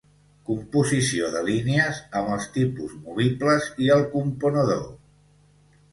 Composició 0.45 1.27
de 1.35 1.43
línies 1.49 1.99
amb 2.21 2.33
els 2.37 2.49
tipus 2.57 2.97
movibles 3.05 3.69
i 3.89 3.93
el 3.97 4.03
componedor. 4.15 4.85